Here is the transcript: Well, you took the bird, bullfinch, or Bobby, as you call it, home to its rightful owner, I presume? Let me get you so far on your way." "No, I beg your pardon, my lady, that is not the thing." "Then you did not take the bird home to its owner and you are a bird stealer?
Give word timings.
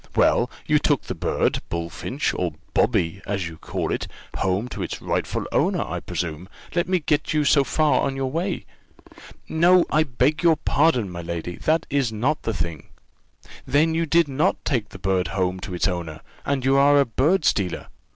Well, 0.15 0.49
you 0.65 0.79
took 0.79 1.03
the 1.03 1.13
bird, 1.13 1.61
bullfinch, 1.69 2.33
or 2.33 2.55
Bobby, 2.73 3.21
as 3.27 3.47
you 3.47 3.57
call 3.57 3.91
it, 3.91 4.07
home 4.35 4.67
to 4.69 4.81
its 4.81 4.99
rightful 4.99 5.45
owner, 5.51 5.83
I 5.83 5.99
presume? 5.99 6.49
Let 6.73 6.89
me 6.89 6.97
get 6.97 7.35
you 7.35 7.45
so 7.45 7.63
far 7.63 8.01
on 8.01 8.15
your 8.15 8.31
way." 8.31 8.65
"No, 9.47 9.85
I 9.91 10.01
beg 10.01 10.41
your 10.41 10.55
pardon, 10.57 11.11
my 11.11 11.21
lady, 11.21 11.55
that 11.57 11.85
is 11.91 12.11
not 12.11 12.41
the 12.41 12.51
thing." 12.55 12.87
"Then 13.67 13.93
you 13.93 14.07
did 14.07 14.27
not 14.27 14.65
take 14.65 14.89
the 14.89 14.97
bird 14.97 15.27
home 15.27 15.59
to 15.59 15.75
its 15.75 15.87
owner 15.87 16.21
and 16.47 16.65
you 16.65 16.77
are 16.77 16.99
a 16.99 17.05
bird 17.05 17.45
stealer? 17.45 17.85